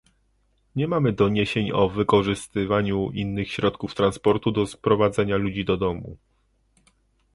Nie 0.75 0.87
mamy 0.87 1.13
doniesień 1.13 1.71
o 1.71 1.89
wykorzystywaniu 1.89 3.09
innych 3.11 3.51
środków 3.51 3.95
transportu 3.95 4.51
do 4.51 4.65
sprowadzenia 4.67 5.37
ludzi 5.37 5.65
do 5.65 5.77
domu 5.77 6.17